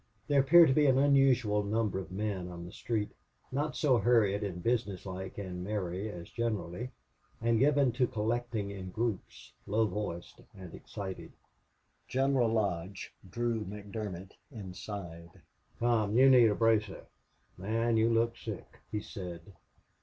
There 0.27 0.39
appeared 0.41 0.67
to 0.67 0.73
be 0.73 0.87
an 0.87 0.97
unusual 0.97 1.61
number 1.61 1.99
of 1.99 2.11
men 2.11 2.47
on 2.47 2.65
the 2.65 2.71
street, 2.71 3.11
not 3.51 3.75
so 3.75 3.99
hurried 3.99 4.41
and 4.43 4.63
business 4.63 5.05
like 5.05 5.37
and 5.37 5.63
merry 5.63 6.09
as 6.09 6.31
generally, 6.31 6.89
and 7.39 7.59
given 7.59 7.91
to 7.91 8.07
collecting 8.07 8.71
in 8.71 8.89
groups, 8.89 9.53
low 9.67 9.85
voiced 9.85 10.41
and 10.55 10.73
excited. 10.73 11.33
General 12.07 12.49
Lodge 12.51 13.13
drew 13.29 13.63
McDermott 13.63 14.31
inside. 14.51 15.29
"Come. 15.77 16.17
You 16.17 16.31
need 16.31 16.47
a 16.47 16.55
bracer. 16.55 17.05
Man, 17.55 17.95
you 17.95 18.09
look 18.11 18.35
sick," 18.37 18.79
he 18.91 19.01
said. 19.01 19.53